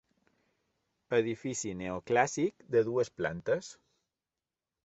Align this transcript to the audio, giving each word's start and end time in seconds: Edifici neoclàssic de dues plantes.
Edifici 1.17 1.75
neoclàssic 1.83 2.67
de 2.77 2.83
dues 2.91 3.15
plantes. 3.21 3.73